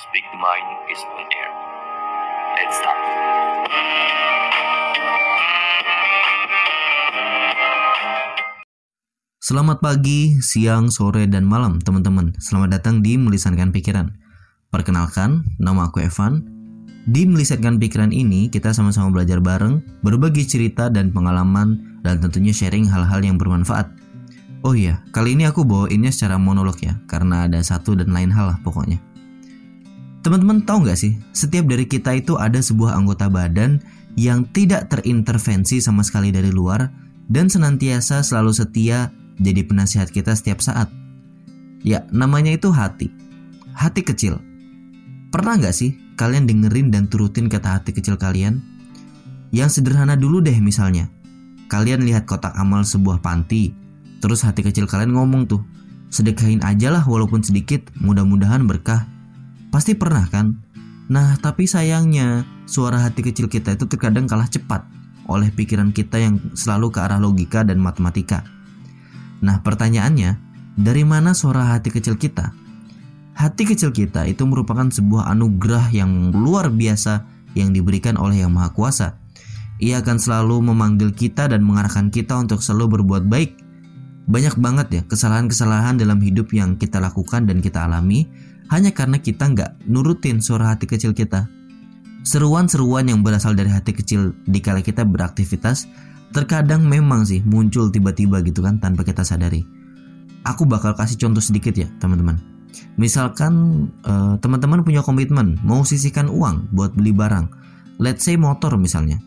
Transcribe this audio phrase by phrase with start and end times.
[0.00, 1.52] Speak the Mind is on air.
[2.56, 3.00] Let's start.
[9.44, 12.32] Selamat pagi, siang, sore, dan malam teman-teman.
[12.40, 14.08] Selamat datang di Melisankan Pikiran.
[14.72, 16.48] Perkenalkan, nama aku Evan.
[17.04, 22.88] Di Melisankan Pikiran ini, kita sama-sama belajar bareng, berbagi cerita dan pengalaman, dan tentunya sharing
[22.88, 23.92] hal-hal yang bermanfaat.
[24.64, 28.56] Oh iya, kali ini aku bawainnya secara monolog ya, karena ada satu dan lain hal
[28.56, 29.09] lah pokoknya.
[30.20, 33.80] Teman-teman tahu nggak sih, setiap dari kita itu ada sebuah anggota badan
[34.20, 36.92] yang tidak terintervensi sama sekali dari luar
[37.32, 39.08] dan senantiasa selalu setia
[39.40, 40.92] jadi penasihat kita setiap saat.
[41.80, 43.08] Ya, namanya itu hati.
[43.72, 44.36] Hati kecil.
[45.32, 48.60] Pernah nggak sih kalian dengerin dan turutin kata hati kecil kalian?
[49.56, 51.08] Yang sederhana dulu deh misalnya.
[51.72, 53.72] Kalian lihat kotak amal sebuah panti,
[54.20, 55.62] terus hati kecil kalian ngomong tuh,
[56.12, 59.06] sedekahin aja lah walaupun sedikit, mudah-mudahan berkah.
[59.70, 60.50] Pasti pernah kan?
[61.10, 64.86] Nah, tapi sayangnya suara hati kecil kita itu terkadang kalah cepat
[65.30, 68.42] oleh pikiran kita yang selalu ke arah logika dan matematika.
[69.42, 70.38] Nah, pertanyaannya,
[70.74, 72.50] dari mana suara hati kecil kita?
[73.34, 78.70] Hati kecil kita itu merupakan sebuah anugerah yang luar biasa yang diberikan oleh Yang Maha
[78.74, 79.08] Kuasa.
[79.80, 83.56] Ia akan selalu memanggil kita dan mengarahkan kita untuk selalu berbuat baik.
[84.28, 88.28] Banyak banget ya kesalahan-kesalahan dalam hidup yang kita lakukan dan kita alami
[88.70, 91.50] hanya karena kita nggak nurutin suara hati kecil kita.
[92.22, 95.90] Seruan-seruan yang berasal dari hati kecil dikala kita beraktivitas
[96.30, 99.66] terkadang memang sih muncul tiba-tiba gitu kan tanpa kita sadari.
[100.46, 102.38] Aku bakal kasih contoh sedikit ya teman-teman.
[102.94, 107.50] Misalkan uh, teman-teman punya komitmen mau sisihkan uang buat beli barang,
[107.98, 109.18] let's say motor misalnya.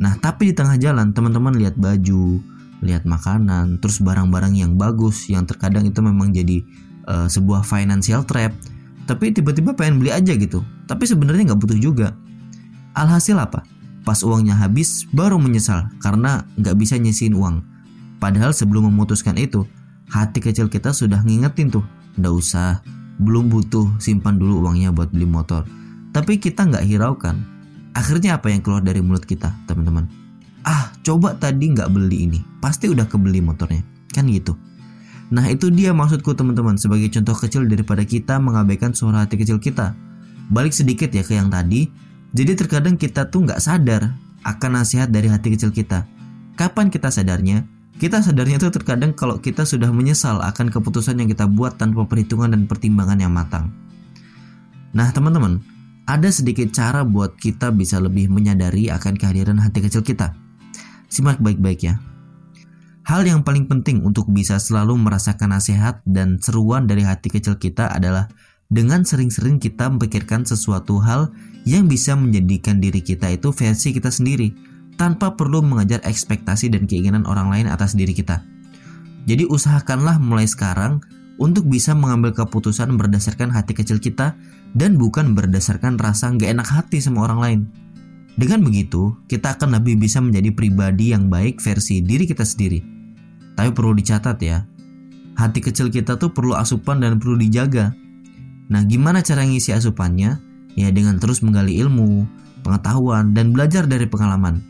[0.00, 2.40] Nah tapi di tengah jalan teman-teman lihat baju,
[2.80, 6.64] lihat makanan, terus barang-barang yang bagus yang terkadang itu memang jadi
[7.04, 8.56] uh, sebuah financial trap.
[9.06, 10.66] Tapi tiba-tiba pengen beli aja gitu.
[10.90, 12.12] Tapi sebenarnya nggak butuh juga.
[12.98, 13.62] Alhasil apa?
[14.02, 17.62] Pas uangnya habis baru menyesal karena nggak bisa nyisihin uang.
[18.18, 19.66] Padahal sebelum memutuskan itu,
[20.10, 21.84] hati kecil kita sudah ngingetin tuh,
[22.18, 22.82] nggak usah,
[23.22, 25.66] belum butuh, simpan dulu uangnya buat beli motor.
[26.10, 27.36] Tapi kita nggak hiraukan.
[27.92, 30.08] Akhirnya apa yang keluar dari mulut kita, teman-teman?
[30.66, 33.80] Ah, coba tadi nggak beli ini, pasti udah kebeli motornya,
[34.10, 34.56] kan gitu.
[35.26, 39.98] Nah itu dia maksudku teman-teman sebagai contoh kecil daripada kita mengabaikan suara hati kecil kita.
[40.46, 41.90] Balik sedikit ya ke yang tadi,
[42.30, 44.14] jadi terkadang kita tuh nggak sadar
[44.46, 46.06] akan nasihat dari hati kecil kita.
[46.54, 47.66] Kapan kita sadarnya?
[47.96, 52.52] Kita sadarnya tuh terkadang kalau kita sudah menyesal akan keputusan yang kita buat tanpa perhitungan
[52.52, 53.72] dan pertimbangan yang matang.
[54.94, 55.58] Nah teman-teman,
[56.06, 60.38] ada sedikit cara buat kita bisa lebih menyadari akan kehadiran hati kecil kita.
[61.10, 61.98] Simak baik-baik ya.
[63.06, 67.86] Hal yang paling penting untuk bisa selalu merasakan nasihat dan seruan dari hati kecil kita
[67.86, 68.26] adalah
[68.66, 71.30] dengan sering-sering kita memikirkan sesuatu hal
[71.62, 74.50] yang bisa menjadikan diri kita itu versi kita sendiri
[74.98, 78.42] tanpa perlu mengejar ekspektasi dan keinginan orang lain atas diri kita.
[79.30, 80.98] Jadi usahakanlah mulai sekarang
[81.38, 84.34] untuk bisa mengambil keputusan berdasarkan hati kecil kita
[84.74, 87.60] dan bukan berdasarkan rasa nggak enak hati sama orang lain.
[88.34, 92.95] Dengan begitu, kita akan lebih bisa menjadi pribadi yang baik versi diri kita sendiri.
[93.56, 94.68] Tapi perlu dicatat ya,
[95.36, 97.96] hati kecil kita tuh perlu asupan dan perlu dijaga.
[98.68, 100.38] Nah, gimana cara ngisi asupannya?
[100.76, 102.28] Ya dengan terus menggali ilmu,
[102.60, 104.60] pengetahuan, dan belajar dari pengalaman.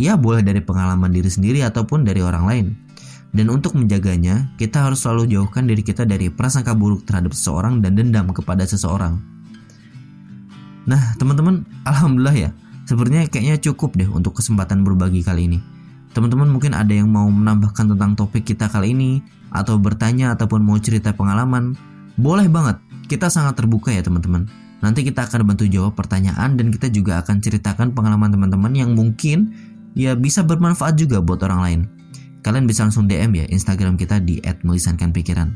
[0.00, 2.66] Ya boleh dari pengalaman diri sendiri ataupun dari orang lain.
[3.30, 7.94] Dan untuk menjaganya, kita harus selalu jauhkan diri kita dari prasangka buruk terhadap seseorang dan
[7.94, 9.20] dendam kepada seseorang.
[10.88, 12.50] Nah, teman-teman, alhamdulillah ya.
[12.88, 15.58] Sepertinya kayaknya cukup deh untuk kesempatan berbagi kali ini.
[16.10, 19.22] Teman-teman mungkin ada yang mau menambahkan tentang topik kita kali ini
[19.54, 21.78] atau bertanya ataupun mau cerita pengalaman,
[22.18, 22.82] boleh banget.
[23.06, 24.46] Kita sangat terbuka ya, teman-teman.
[24.80, 29.52] Nanti kita akan bantu jawab pertanyaan dan kita juga akan ceritakan pengalaman teman-teman yang mungkin
[29.92, 31.80] ya bisa bermanfaat juga buat orang lain.
[32.40, 35.52] Kalian bisa langsung DM ya Instagram kita di @melisankanpikiran.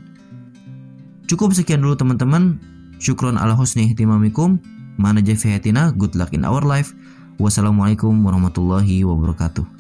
[1.25, 2.60] Cukup sekian dulu teman-teman.
[3.00, 4.60] Syukron ala husni timamikum.
[5.00, 6.93] Mana fihatina, good luck in our life.
[7.40, 9.74] Wassalamualaikum warahmatullahi wabarakatuh.